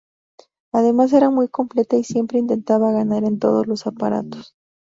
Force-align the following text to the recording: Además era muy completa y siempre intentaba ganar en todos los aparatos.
Además 0.73 1.13
era 1.13 1.29
muy 1.29 1.47
completa 1.47 1.95
y 1.95 2.03
siempre 2.03 2.39
intentaba 2.39 2.91
ganar 2.91 3.23
en 3.23 3.37
todos 3.37 3.67
los 3.67 3.85
aparatos. 3.85 4.55